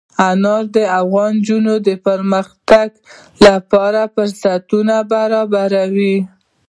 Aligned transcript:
انار 0.29 0.63
د 0.75 0.77
افغان 0.99 1.33
نجونو 1.41 1.73
د 1.87 1.89
پرمختګ 2.07 2.89
لپاره 3.45 4.01
فرصتونه 4.13 4.95
برابروي. 5.11 6.17